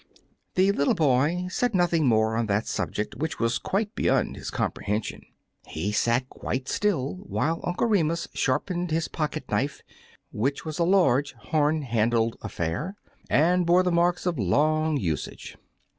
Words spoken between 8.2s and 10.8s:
sharpened his pocket knife, which was